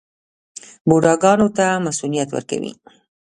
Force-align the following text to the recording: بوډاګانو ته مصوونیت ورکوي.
بوډاګانو 0.87 1.47
ته 1.57 1.65
مصوونیت 1.85 2.29
ورکوي. 2.31 2.71